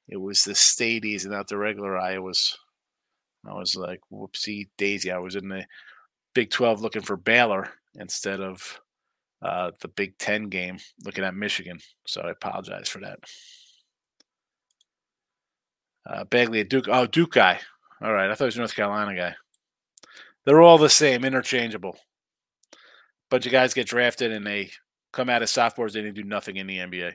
It 0.07 0.17
was 0.17 0.43
the 0.43 0.55
Stadies 0.55 1.25
and 1.25 1.33
not 1.33 1.47
the 1.47 1.57
regular 1.57 1.93
Iowas. 1.93 2.55
I 3.45 3.53
was 3.53 3.75
like, 3.75 4.01
whoopsie 4.11 4.69
daisy. 4.77 5.11
I 5.11 5.17
was 5.17 5.35
in 5.35 5.49
the 5.49 5.65
Big 6.33 6.51
12 6.51 6.81
looking 6.81 7.01
for 7.01 7.17
Baylor 7.17 7.69
instead 7.95 8.39
of 8.39 8.79
uh, 9.41 9.71
the 9.81 9.87
Big 9.87 10.17
10 10.17 10.49
game 10.49 10.77
looking 11.03 11.23
at 11.23 11.35
Michigan. 11.35 11.79
So 12.05 12.21
I 12.21 12.31
apologize 12.31 12.87
for 12.87 12.99
that. 12.99 13.19
Uh, 16.05 16.23
Bagley, 16.25 16.63
Duke. 16.63 16.87
Oh, 16.87 17.05
Duke 17.05 17.31
guy. 17.31 17.59
All 18.01 18.13
right. 18.13 18.29
I 18.29 18.35
thought 18.35 18.45
he 18.45 18.47
was 18.47 18.57
North 18.57 18.75
Carolina 18.75 19.15
guy. 19.15 19.35
They're 20.45 20.61
all 20.61 20.77
the 20.77 20.89
same, 20.89 21.23
interchangeable. 21.23 21.97
Bunch 23.29 23.45
of 23.45 23.51
guys 23.51 23.73
get 23.73 23.87
drafted 23.87 24.31
and 24.31 24.45
they 24.45 24.71
come 25.13 25.29
out 25.29 25.43
as 25.43 25.51
sophomores. 25.51 25.93
They 25.93 26.01
didn't 26.01 26.15
do 26.15 26.23
nothing 26.23 26.57
in 26.57 26.67
the 26.67 26.77
NBA. 26.77 27.13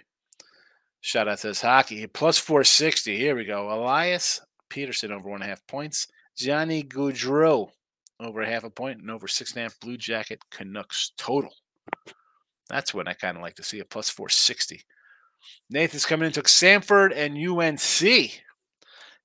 Shout 1.00 1.28
out 1.28 1.38
to 1.38 1.48
this 1.48 1.60
hockey. 1.60 2.06
Plus 2.06 2.38
460. 2.38 3.16
Here 3.16 3.36
we 3.36 3.44
go. 3.44 3.72
Elias 3.72 4.40
Pettersson 4.70 5.10
over 5.10 5.28
one 5.28 5.42
and 5.42 5.44
a 5.44 5.48
half 5.48 5.66
points. 5.66 6.08
Johnny 6.36 6.82
Gaudreau 6.82 7.70
over 8.20 8.42
a 8.42 8.46
half 8.46 8.64
a 8.64 8.70
point 8.70 9.00
and 9.00 9.10
over 9.10 9.28
six 9.28 9.52
and 9.52 9.60
a 9.60 9.62
half 9.62 9.78
Blue 9.80 9.96
Jacket 9.96 10.40
Canucks 10.50 11.12
total. 11.16 11.52
That's 12.68 12.92
when 12.92 13.06
I 13.06 13.12
kind 13.12 13.36
of 13.36 13.42
like 13.42 13.54
to 13.56 13.62
see 13.62 13.80
a 13.80 13.84
plus 13.84 14.10
460. 14.10 14.82
Nathan's 15.70 16.06
coming 16.06 16.26
in, 16.26 16.32
took 16.32 16.48
Samford 16.48 17.12
and 17.14 17.36
UNC. 17.36 18.42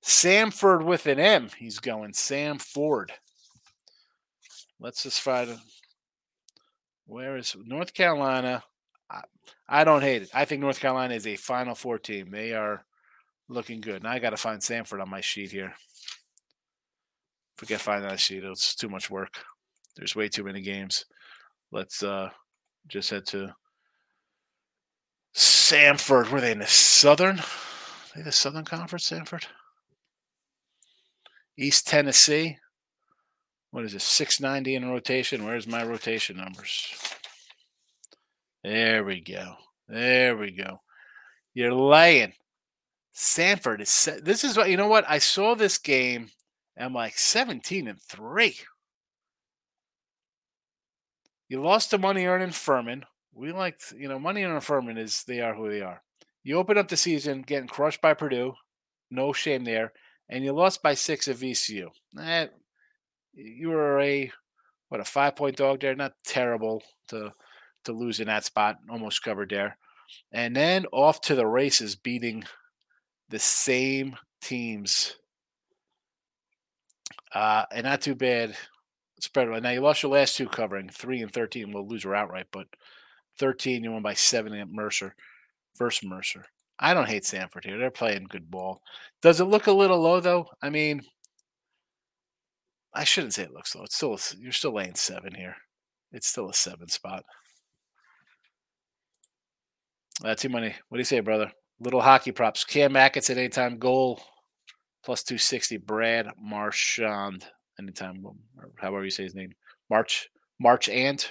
Samford 0.04 0.84
with 0.84 1.06
an 1.06 1.18
M. 1.18 1.48
He's 1.58 1.78
going 1.78 2.12
Sam 2.12 2.58
Ford. 2.58 3.12
Let's 4.80 5.02
just 5.02 5.20
find. 5.20 5.58
Where 7.06 7.36
is 7.36 7.54
North 7.64 7.94
Carolina? 7.94 8.64
I, 9.68 9.84
don't 9.84 10.02
hate 10.02 10.22
it. 10.22 10.30
I 10.34 10.44
think 10.44 10.60
North 10.60 10.80
Carolina 10.80 11.14
is 11.14 11.26
a 11.26 11.36
Final 11.36 11.74
Four 11.74 11.98
team. 11.98 12.30
They 12.30 12.52
are 12.52 12.84
looking 13.48 13.80
good. 13.80 14.02
Now 14.02 14.12
I 14.12 14.18
got 14.18 14.30
to 14.30 14.36
find 14.36 14.60
Samford 14.60 15.00
on 15.02 15.10
my 15.10 15.20
sheet 15.20 15.50
here. 15.50 15.74
Forget 17.56 17.80
finding 17.80 18.08
that 18.08 18.20
sheet. 18.20 18.44
It's 18.44 18.74
too 18.74 18.88
much 18.88 19.10
work. 19.10 19.44
There's 19.96 20.16
way 20.16 20.28
too 20.28 20.44
many 20.44 20.62
games. 20.62 21.04
Let's 21.70 22.02
uh 22.02 22.30
just 22.88 23.10
head 23.10 23.26
to 23.26 23.54
Samford. 25.34 26.30
Were 26.30 26.40
they 26.40 26.52
in 26.52 26.58
the 26.58 26.66
Southern? 26.66 27.38
Are 27.38 27.44
they 28.16 28.22
the 28.22 28.32
Southern 28.32 28.64
Conference, 28.64 29.08
Samford? 29.08 29.46
East 31.56 31.86
Tennessee. 31.86 32.58
What 33.70 33.84
is 33.84 33.94
it? 33.94 34.02
690 34.02 34.74
in 34.74 34.90
rotation. 34.90 35.44
Where's 35.44 35.66
my 35.66 35.84
rotation 35.84 36.36
numbers? 36.36 36.92
There 38.62 39.04
we 39.04 39.20
go. 39.20 39.54
There 39.88 40.36
we 40.36 40.52
go. 40.52 40.78
You're 41.54 41.74
laying. 41.74 42.32
Samford 43.14 43.80
is. 43.80 44.08
This 44.22 44.44
is 44.44 44.56
what 44.56 44.70
you 44.70 44.76
know. 44.76 44.88
What 44.88 45.04
I 45.08 45.18
saw 45.18 45.54
this 45.54 45.78
game. 45.78 46.30
I'm 46.78 46.94
like 46.94 47.18
17 47.18 47.86
and 47.86 48.00
three. 48.00 48.56
You 51.48 51.60
lost 51.60 51.90
to 51.90 51.98
money 51.98 52.24
earning 52.24 52.52
Furman. 52.52 53.04
We 53.34 53.52
like 53.52 53.78
you 53.96 54.08
know 54.08 54.18
money 54.18 54.42
earning 54.44 54.60
Furman 54.60 54.96
is 54.96 55.24
they 55.24 55.40
are 55.40 55.54
who 55.54 55.70
they 55.70 55.82
are. 55.82 56.02
You 56.42 56.56
open 56.56 56.78
up 56.78 56.88
the 56.88 56.96
season 56.96 57.42
getting 57.42 57.68
crushed 57.68 58.00
by 58.00 58.14
Purdue. 58.14 58.54
No 59.10 59.32
shame 59.32 59.64
there 59.64 59.92
and 60.32 60.44
you 60.44 60.52
lost 60.52 60.82
by 60.82 60.94
six 60.94 61.28
at 61.28 61.36
VCU. 61.36 61.88
Eh, 62.18 62.46
you 63.34 63.68
were 63.68 64.00
a 64.00 64.32
what 64.88 65.00
a 65.00 65.04
five 65.04 65.36
point 65.36 65.56
dog 65.56 65.80
there. 65.80 65.94
Not 65.94 66.14
terrible 66.24 66.82
to 67.08 67.30
to 67.84 67.92
lose 67.92 68.20
in 68.20 68.26
that 68.26 68.44
spot. 68.44 68.76
Almost 68.90 69.22
covered 69.22 69.50
there, 69.50 69.78
and 70.32 70.54
then 70.54 70.86
off 70.92 71.20
to 71.22 71.34
the 71.34 71.46
races, 71.46 71.96
beating 71.96 72.44
the 73.28 73.38
same 73.38 74.16
teams. 74.40 75.16
Uh, 77.34 77.64
and 77.72 77.84
not 77.84 78.02
too 78.02 78.14
bad 78.14 78.54
spread. 79.20 79.48
Now 79.62 79.70
you 79.70 79.80
lost 79.80 80.02
your 80.02 80.12
last 80.12 80.36
two 80.36 80.46
covering 80.46 80.88
three 80.88 81.22
and 81.22 81.32
thirteen. 81.32 81.72
We'll 81.72 81.88
lose 81.88 82.04
her 82.04 82.14
outright, 82.14 82.46
but 82.52 82.66
thirteen 83.38 83.84
you 83.84 83.92
won 83.92 84.02
by 84.02 84.14
seven 84.14 84.52
at 84.52 84.68
Mercer, 84.68 85.14
versus 85.78 86.08
Mercer. 86.08 86.44
I 86.78 86.94
don't 86.94 87.08
hate 87.08 87.22
Samford 87.22 87.64
here. 87.64 87.78
They're 87.78 87.90
playing 87.90 88.26
good 88.28 88.50
ball. 88.50 88.82
Does 89.22 89.40
it 89.40 89.44
look 89.44 89.66
a 89.66 89.72
little 89.72 90.00
low 90.00 90.20
though? 90.20 90.46
I 90.60 90.68
mean, 90.68 91.02
I 92.92 93.04
shouldn't 93.04 93.34
say 93.34 93.44
it 93.44 93.52
looks 93.52 93.74
low. 93.74 93.84
It's 93.84 93.96
still 93.96 94.18
you're 94.38 94.52
still 94.52 94.74
laying 94.74 94.96
seven 94.96 95.34
here. 95.34 95.56
It's 96.10 96.26
still 96.26 96.50
a 96.50 96.54
seven 96.54 96.88
spot. 96.88 97.24
Uh, 100.24 100.34
too 100.34 100.48
many. 100.48 100.74
What 100.88 100.96
do 100.96 101.00
you 101.00 101.04
say, 101.04 101.20
brother? 101.20 101.52
Little 101.80 102.00
hockey 102.00 102.32
props. 102.32 102.64
Cam 102.64 102.96
Atkins 102.96 103.30
at 103.30 103.38
anytime 103.38 103.78
goal 103.78 104.20
plus 105.04 105.22
260. 105.22 105.78
Brad 105.78 106.28
Marchand 106.40 107.46
anytime, 107.78 108.24
however 108.76 109.04
you 109.04 109.10
say 109.10 109.24
his 109.24 109.34
name. 109.34 109.52
March 109.90 110.28
March 110.60 110.88
and 110.88 111.26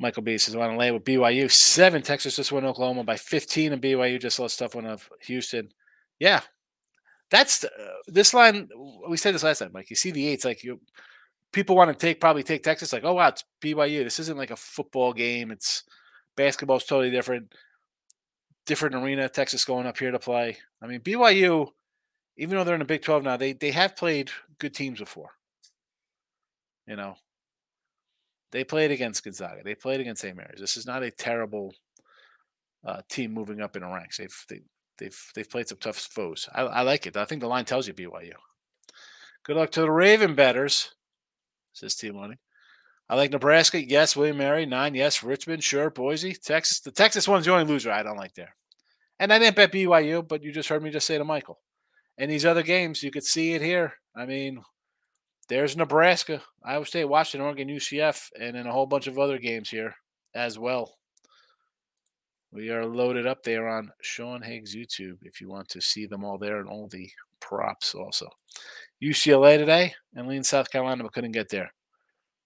Michael 0.00 0.22
B 0.22 0.38
says, 0.38 0.54
I 0.54 0.58
want 0.58 0.72
to 0.72 0.78
lay 0.78 0.92
with 0.92 1.04
BYU. 1.04 1.50
Seven. 1.50 2.02
Texas 2.02 2.36
just 2.36 2.52
won 2.52 2.64
Oklahoma 2.64 3.02
by 3.02 3.16
15, 3.16 3.72
and 3.72 3.82
BYU 3.82 4.20
just 4.20 4.38
lost 4.38 4.58
tough 4.58 4.74
one 4.74 4.86
of 4.86 5.08
Houston. 5.22 5.70
Yeah. 6.20 6.42
That's 7.30 7.64
uh, 7.64 7.68
this 8.06 8.32
line. 8.32 8.68
We 9.08 9.16
said 9.16 9.34
this 9.34 9.42
last 9.42 9.58
time, 9.58 9.70
Mike. 9.72 9.90
You 9.90 9.96
see 9.96 10.10
the 10.10 10.26
eights, 10.28 10.44
like 10.44 10.62
you 10.64 10.80
people 11.52 11.76
want 11.76 11.90
to 11.90 12.06
take 12.06 12.20
probably 12.20 12.42
take 12.42 12.62
Texas 12.62 12.92
like, 12.92 13.04
oh 13.04 13.14
wow, 13.14 13.28
it's 13.28 13.44
BYU. 13.62 14.04
This 14.04 14.18
isn't 14.20 14.38
like 14.38 14.50
a 14.50 14.56
football 14.56 15.12
game. 15.12 15.50
It's 15.50 15.84
basketball's 16.36 16.84
totally 16.84 17.10
different. 17.10 17.54
Different 18.66 18.94
arena. 18.94 19.28
Texas 19.28 19.64
going 19.64 19.86
up 19.86 19.98
here 19.98 20.10
to 20.10 20.18
play. 20.18 20.58
I 20.82 20.86
mean, 20.86 21.00
BYU, 21.00 21.68
even 22.36 22.56
though 22.56 22.64
they're 22.64 22.74
in 22.74 22.80
the 22.80 22.84
Big 22.84 23.02
12 23.02 23.22
now, 23.22 23.36
they 23.36 23.54
they 23.54 23.70
have 23.70 23.96
played 23.96 24.30
good 24.58 24.74
teams 24.74 24.98
before. 24.98 25.30
You 26.86 26.96
know, 26.96 27.16
they 28.52 28.64
played 28.64 28.90
against 28.90 29.24
Gonzaga. 29.24 29.62
They 29.64 29.74
played 29.74 30.00
against 30.00 30.22
St. 30.22 30.36
Mary's. 30.36 30.60
This 30.60 30.76
is 30.76 30.86
not 30.86 31.02
a 31.02 31.10
terrible 31.10 31.74
uh, 32.84 33.02
team 33.08 33.32
moving 33.32 33.60
up 33.60 33.76
in 33.76 33.82
the 33.82 33.88
ranks. 33.88 34.18
They've 34.18 34.44
they, 34.48 34.60
they've 34.98 35.32
they've 35.34 35.50
played 35.50 35.68
some 35.68 35.78
tough 35.78 35.96
foes. 35.96 36.48
I, 36.54 36.62
I 36.62 36.82
like 36.82 37.06
it. 37.06 37.16
I 37.16 37.24
think 37.24 37.40
the 37.40 37.48
line 37.48 37.64
tells 37.64 37.86
you 37.86 37.94
BYU. 37.94 38.32
Good 39.44 39.56
luck 39.56 39.70
to 39.72 39.80
the 39.80 39.90
Raven 39.90 40.34
betters, 40.34 40.94
says 41.78 41.94
T 41.94 42.10
Money. 42.10 42.36
I 43.08 43.16
like 43.16 43.30
Nebraska. 43.30 43.82
Yes. 43.82 44.16
William 44.16 44.36
Mary. 44.36 44.66
Nine. 44.66 44.94
Yes. 44.94 45.22
Richmond. 45.22 45.64
Sure. 45.64 45.90
Boise. 45.90 46.34
Texas. 46.34 46.80
The 46.80 46.90
Texas 46.90 47.26
one's 47.26 47.46
the 47.46 47.52
only 47.52 47.64
loser 47.64 47.90
I 47.90 48.02
don't 48.02 48.18
like 48.18 48.34
there. 48.34 48.54
And 49.18 49.32
I 49.32 49.38
didn't 49.38 49.56
bet 49.56 49.72
BYU, 49.72 50.26
but 50.26 50.42
you 50.42 50.52
just 50.52 50.68
heard 50.68 50.82
me 50.82 50.90
just 50.90 51.06
say 51.06 51.18
to 51.18 51.24
Michael. 51.24 51.58
And 52.18 52.30
these 52.30 52.44
other 52.44 52.62
games, 52.62 53.02
you 53.02 53.10
could 53.10 53.24
see 53.24 53.54
it 53.54 53.62
here. 53.62 53.94
I 54.14 54.26
mean, 54.26 54.62
there's 55.48 55.76
Nebraska, 55.76 56.42
Iowa 56.64 56.84
State, 56.84 57.06
Washington, 57.06 57.46
Oregon, 57.46 57.68
UCF, 57.68 58.28
and 58.38 58.54
then 58.54 58.66
a 58.66 58.72
whole 58.72 58.86
bunch 58.86 59.06
of 59.06 59.18
other 59.18 59.38
games 59.38 59.70
here 59.70 59.94
as 60.34 60.58
well. 60.58 60.98
We 62.52 62.70
are 62.70 62.86
loaded 62.86 63.26
up 63.26 63.42
there 63.42 63.68
on 63.68 63.90
Sean 64.00 64.42
Higgs 64.42 64.74
YouTube 64.74 65.18
if 65.22 65.40
you 65.40 65.48
want 65.48 65.68
to 65.70 65.80
see 65.80 66.06
them 66.06 66.24
all 66.24 66.38
there 66.38 66.60
and 66.60 66.68
all 66.68 66.88
the 66.88 67.10
props 67.40 67.94
also. 67.94 68.28
UCLA 69.02 69.58
today 69.58 69.94
and 70.14 70.28
lean 70.28 70.42
South 70.42 70.70
Carolina, 70.70 71.02
but 71.02 71.12
couldn't 71.12 71.32
get 71.32 71.48
there. 71.48 71.70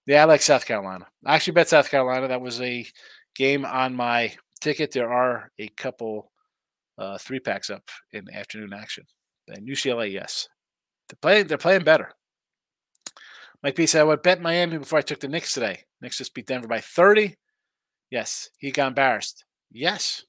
Yeah, 0.07 0.23
I 0.23 0.25
like 0.25 0.43
South 0.43 0.67
Carolina. 0.67 1.07
I 1.25 1.35
actually 1.35 1.55
bet 1.55 1.69
South 1.69 1.91
Carolina. 1.91 2.29
That 2.29 2.41
was 2.41 2.61
a 2.61 2.87
game 3.35 3.65
on 3.65 3.95
my 3.95 4.35
ticket. 4.61 4.93
There 4.93 5.13
are 5.13 5.51
a 5.59 5.69
couple 5.69 6.31
uh, 6.99 7.19
three 7.19 7.41
packs 7.41 7.71
up 7.71 7.89
in 8.13 8.25
afternoon 8.33 8.73
action. 8.73 9.05
And 9.49 9.67
UCLA, 9.67 10.13
yes. 10.13 10.49
They're 11.09 11.19
playing, 11.21 11.47
they're 11.47 11.59
playing 11.59 11.85
better. 11.85 12.11
Mike 13.63 13.77
B 13.77 13.87
said, 13.87 14.01
I 14.01 14.05
would 14.05 14.23
bet 14.23 14.43
Miami 14.43 14.79
before 14.79 14.99
I 14.99 15.03
took 15.03 15.21
the 15.21 15.29
Knicks 15.29 15.53
today. 15.53 15.85
Knicks 16.01 16.19
just 16.19 16.35
beat 16.35 16.47
Denver 16.47 16.67
by 16.67 16.81
30. 16.81 17.37
Yes. 18.11 18.51
He 18.59 18.73
got 18.73 18.89
embarrassed. 18.89 19.45
Yes. 19.71 20.25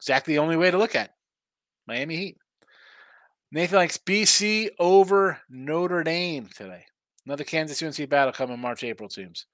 Exactly 0.00 0.34
the 0.34 0.40
only 0.40 0.56
way 0.56 0.70
to 0.70 0.78
look 0.78 0.96
at 0.96 1.06
it. 1.06 1.12
Miami 1.86 2.16
Heat. 2.16 2.36
Nathan 3.52 3.76
likes 3.76 3.98
BC 3.98 4.70
over 4.78 5.38
Notre 5.50 6.02
Dame 6.02 6.48
today. 6.56 6.86
Another 7.26 7.44
Kansas 7.44 7.82
UNC 7.82 8.08
battle 8.08 8.32
coming 8.32 8.58
March, 8.58 8.82
April 8.82 9.10
teams. 9.10 9.44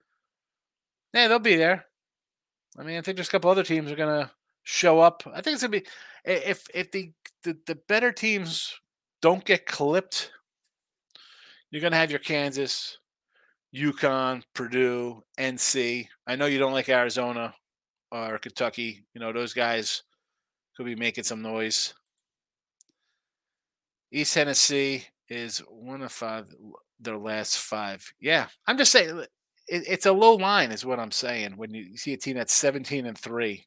Yeah, 1.12 1.26
they'll 1.26 1.40
be 1.40 1.56
there. 1.56 1.84
I 2.78 2.84
mean, 2.84 2.96
I 2.96 3.00
think 3.00 3.16
there's 3.16 3.28
a 3.28 3.30
couple 3.30 3.50
other 3.50 3.64
teams 3.64 3.90
are 3.90 3.96
gonna 3.96 4.30
show 4.62 5.00
up. 5.00 5.24
I 5.26 5.40
think 5.40 5.54
it's 5.54 5.62
gonna 5.62 5.72
be 5.72 5.86
if 6.24 6.64
if 6.72 6.92
the 6.92 7.12
the, 7.42 7.58
the 7.66 7.74
better 7.88 8.12
teams 8.12 8.72
don't 9.20 9.44
get 9.44 9.66
clipped, 9.66 10.30
you're 11.70 11.82
gonna 11.82 11.96
have 11.96 12.10
your 12.10 12.20
Kansas, 12.20 12.98
UConn, 13.74 14.44
Purdue, 14.54 15.24
NC. 15.40 16.06
I 16.26 16.36
know 16.36 16.46
you 16.46 16.60
don't 16.60 16.72
like 16.72 16.88
Arizona 16.88 17.52
or 18.12 18.38
Kentucky. 18.38 19.04
You 19.12 19.20
know 19.20 19.32
those 19.32 19.54
guys 19.54 20.04
could 20.76 20.86
be 20.86 20.94
making 20.94 21.24
some 21.24 21.42
noise. 21.42 21.94
East 24.10 24.34
Tennessee 24.34 25.04
is 25.28 25.58
one 25.68 26.02
of 26.02 26.12
five 26.12 26.46
their 27.00 27.18
last 27.18 27.58
five. 27.58 28.04
Yeah, 28.20 28.46
I'm 28.66 28.78
just 28.78 28.92
saying 28.92 29.18
it, 29.68 29.84
it's 29.86 30.06
a 30.06 30.12
low 30.12 30.34
line, 30.34 30.72
is 30.72 30.84
what 30.84 30.98
I'm 30.98 31.10
saying. 31.10 31.56
When 31.56 31.72
you 31.74 31.96
see 31.96 32.12
a 32.12 32.16
team 32.16 32.36
that's 32.36 32.54
17 32.54 33.06
and 33.06 33.18
three 33.18 33.66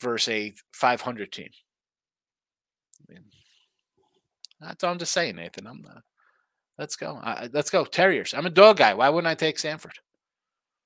versus 0.00 0.28
a 0.28 0.54
500 0.72 1.32
team. 1.32 1.50
That's 4.60 4.82
all 4.82 4.92
I'm 4.92 4.98
just 4.98 5.12
saying, 5.12 5.36
Nathan. 5.36 5.66
I'm 5.66 5.82
not. 5.82 6.02
Let's 6.78 6.96
go. 6.96 7.20
Uh, 7.22 7.48
let's 7.52 7.70
go. 7.70 7.84
Terriers. 7.84 8.34
I'm 8.34 8.46
a 8.46 8.50
dog 8.50 8.78
guy. 8.78 8.94
Why 8.94 9.08
wouldn't 9.08 9.30
I 9.30 9.34
take 9.34 9.58
Samford? 9.58 9.96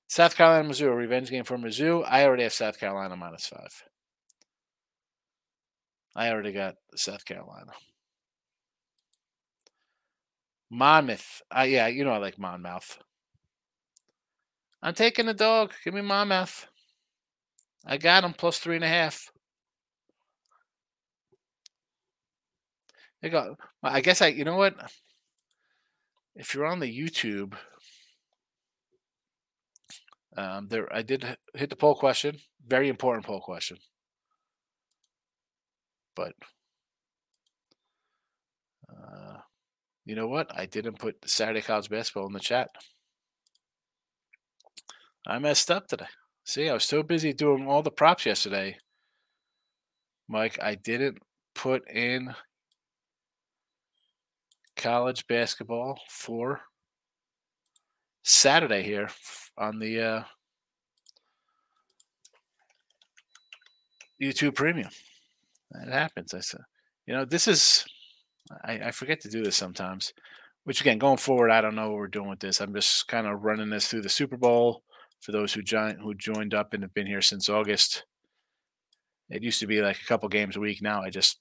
South 0.09 0.37
Carolina, 0.37 0.68
Mizzou, 0.68 0.94
revenge 0.94 1.31
game 1.31 1.44
for 1.44 1.59
Mizzou. 1.59 2.05
I 2.07 2.25
already 2.25 2.42
have 2.42 2.53
South 2.53 2.81
Carolina 2.81 3.14
minus 3.14 3.47
five. 3.47 3.85
I 6.16 6.31
already 6.31 6.53
got 6.53 6.77
South 6.97 7.25
Carolina. 7.25 7.73
Monmouth. 10.70 11.42
Uh, 11.57 11.62
yeah, 11.62 11.87
you 11.87 12.04
know 12.04 12.12
I 12.12 12.18
like 12.18 12.38
Monmouth. 12.38 12.98
I'm 14.83 14.94
taking 14.94 15.26
the 15.26 15.35
dog. 15.35 15.72
Give 15.85 15.94
me 15.94 16.02
Monmouth. 16.02 16.66
I 17.85 17.96
got 17.96 18.24
him 18.24 18.35
plus 18.35 18.59
three 18.59 18.76
and 18.76 18.85
a 18.85 18.88
half. 18.88 19.31
I 23.22 23.28
got. 23.28 23.59
I 23.83 24.00
guess 24.00 24.22
I. 24.22 24.28
You 24.28 24.44
know 24.44 24.57
what? 24.57 24.74
If 26.37 26.54
you're 26.54 26.66
on 26.66 26.78
the 26.78 26.87
YouTube, 26.87 27.54
um, 30.37 30.68
there 30.68 30.92
I 30.94 31.02
did 31.02 31.24
hit 31.54 31.70
the 31.70 31.76
poll 31.76 31.96
question. 31.96 32.37
Very 32.66 32.88
important 32.88 33.26
poll 33.26 33.40
question. 33.40 33.78
But 36.14 36.35
uh, 38.88 39.38
you 40.09 40.14
know 40.14 40.27
what? 40.27 40.51
I 40.57 40.64
didn't 40.64 40.99
put 40.99 41.16
Saturday 41.29 41.61
college 41.61 41.90
basketball 41.90 42.29
in 42.29 42.33
the 42.33 42.40
chat. 42.40 42.71
I 45.27 45.38
messed 45.38 45.71
up 45.71 45.87
today. 45.87 46.07
See, 46.44 46.71
I 46.71 46.73
was 46.73 46.85
so 46.85 47.03
busy 47.03 47.35
doing 47.35 47.68
all 47.68 47.83
the 47.83 47.90
props 47.90 48.25
yesterday, 48.25 48.79
Mike. 50.27 50.59
I 50.62 50.77
didn't 50.77 51.18
put 51.55 51.87
in 51.90 52.35
college 54.77 55.27
basketball 55.27 56.01
for 56.09 56.62
Saturday 58.23 58.83
here 58.83 59.11
on 59.59 59.79
the 59.79 60.01
uh, 60.01 60.23
YouTube 64.23 64.55
Premium. 64.55 64.88
That 65.73 65.92
happens. 65.92 66.33
I 66.33 66.40
said, 66.40 66.62
you 67.07 67.12
know, 67.12 67.27
this 67.27 67.47
is 67.47 67.85
I, 68.65 68.73
I 68.87 68.91
forget 68.91 69.21
to 69.21 69.29
do 69.29 69.43
this 69.43 69.57
sometimes. 69.57 70.13
Which 70.65 70.81
again, 70.81 70.99
going 70.99 71.17
forward, 71.17 71.51
I 71.51 71.61
don't 71.61 71.75
know 71.75 71.89
what 71.89 71.97
we're 71.97 72.09
doing 72.09 72.29
with 72.29 72.41
this. 72.41 72.61
I'm 72.61 72.75
just 72.75 73.09
kind 73.09 73.27
of 73.27 73.43
running 73.43 73.71
this 73.71 73.89
through 73.89 74.03
the 74.03 74.09
Super 74.09 74.37
Bowl 74.37 74.83
for 75.21 75.33
those 75.33 75.53
who 75.53 75.63
joined 75.63 75.99
who 76.03 76.15
joined 76.15 76.55
up 76.55 76.75
and 76.75 76.83
have 76.83 76.95
been 76.95 77.07
here 77.07 77.23
since 77.23 77.49
August. 77.49 78.05
It 79.31 79.43
used 79.43 79.61
to 79.61 79.67
be 79.67 79.81
like 79.81 80.01
a 80.01 80.07
couple 80.07 80.29
games 80.29 80.57
a 80.57 80.61
week. 80.61 80.83
Now 80.83 81.03
I 81.03 81.11
just 81.11 81.39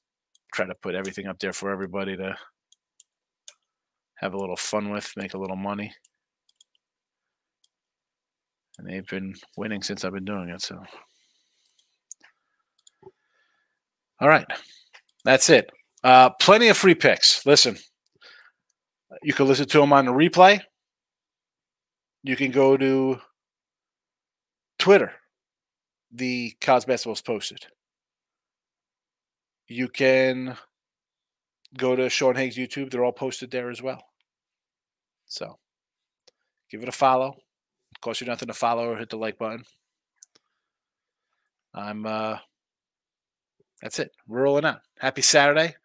try 0.53 0.65
to 0.65 0.75
put 0.75 0.95
everything 0.95 1.27
up 1.27 1.39
there 1.39 1.53
for 1.53 1.71
everybody 1.71 2.15
to 2.17 2.37
have 4.15 4.33
a 4.33 4.37
little 4.37 4.55
fun 4.55 4.89
with, 4.91 5.13
make 5.15 5.33
a 5.33 5.37
little 5.37 5.55
money. 5.55 5.93
And 8.77 8.87
they've 8.87 9.07
been 9.07 9.35
winning 9.55 9.81
since 9.81 10.03
I've 10.03 10.13
been 10.13 10.25
doing 10.25 10.49
it. 10.49 10.61
So, 10.61 10.81
all 14.19 14.27
right, 14.27 14.45
that's 15.23 15.49
it. 15.49 15.69
Uh, 16.07 16.29
plenty 16.39 16.69
of 16.69 16.77
free 16.77 16.95
picks. 16.95 17.45
Listen, 17.45 17.77
you 19.21 19.33
can 19.33 19.45
listen 19.45 19.67
to 19.67 19.81
them 19.81 19.91
on 19.91 20.05
the 20.05 20.11
replay. 20.13 20.61
You 22.23 22.37
can 22.37 22.49
go 22.49 22.77
to 22.77 23.19
Twitter. 24.79 25.11
The 26.13 26.55
college 26.61 26.85
basketball 26.85 27.11
is 27.11 27.21
posted. 27.21 27.65
You 29.67 29.89
can 29.89 30.55
go 31.77 31.93
to 31.97 32.09
Sean 32.09 32.37
Higgs 32.37 32.55
YouTube. 32.55 32.89
They're 32.89 33.03
all 33.03 33.11
posted 33.11 33.51
there 33.51 33.69
as 33.69 33.81
well. 33.81 34.01
So 35.25 35.59
give 36.71 36.81
it 36.83 36.87
a 36.87 36.93
follow. 36.93 37.35
Cost 37.99 38.21
you 38.21 38.27
nothing 38.27 38.47
to 38.47 38.53
follow 38.53 38.91
or 38.91 38.95
hit 38.95 39.09
the 39.09 39.17
like 39.17 39.37
button. 39.37 39.65
I'm 41.73 42.05
uh 42.05 42.37
that's 43.81 43.99
it. 43.99 44.11
We're 44.25 44.43
rolling 44.43 44.63
out. 44.63 44.79
Happy 44.99 45.21
Saturday. 45.21 45.75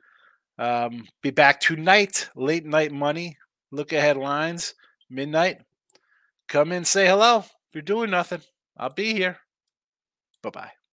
Um, 0.62 1.09
be 1.22 1.31
back 1.31 1.59
tonight, 1.59 2.29
late 2.37 2.64
night 2.64 2.92
money. 2.92 3.37
Look 3.72 3.92
ahead 3.92 4.16
lines, 4.16 4.75
midnight. 5.11 5.59
Come 6.46 6.70
in, 6.70 6.85
say 6.85 7.05
hello. 7.07 7.38
If 7.38 7.75
you're 7.75 7.83
doing 7.83 8.11
nothing, 8.11 8.42
I'll 8.77 8.94
be 8.94 9.12
here. 9.12 9.38
Bye 10.40 10.51
bye. 10.51 10.72